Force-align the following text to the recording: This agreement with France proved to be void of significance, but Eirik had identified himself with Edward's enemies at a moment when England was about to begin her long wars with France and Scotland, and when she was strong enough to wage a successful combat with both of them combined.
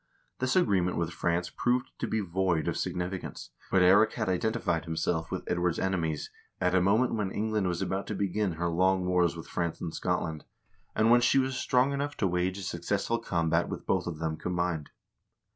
This 0.39 0.55
agreement 0.55 0.97
with 0.97 1.11
France 1.13 1.51
proved 1.51 1.91
to 1.99 2.07
be 2.07 2.21
void 2.21 2.67
of 2.67 2.75
significance, 2.75 3.51
but 3.69 3.83
Eirik 3.83 4.13
had 4.13 4.29
identified 4.29 4.85
himself 4.85 5.29
with 5.29 5.43
Edward's 5.45 5.77
enemies 5.77 6.31
at 6.59 6.73
a 6.73 6.81
moment 6.81 7.13
when 7.13 7.29
England 7.29 7.67
was 7.67 7.83
about 7.83 8.07
to 8.07 8.15
begin 8.15 8.53
her 8.53 8.67
long 8.67 9.05
wars 9.05 9.35
with 9.35 9.45
France 9.47 9.79
and 9.79 9.93
Scotland, 9.93 10.43
and 10.95 11.11
when 11.11 11.21
she 11.21 11.37
was 11.37 11.55
strong 11.55 11.91
enough 11.93 12.17
to 12.17 12.25
wage 12.27 12.57
a 12.57 12.63
successful 12.63 13.19
combat 13.19 13.69
with 13.69 13.85
both 13.85 14.07
of 14.07 14.17
them 14.17 14.37
combined. 14.37 14.89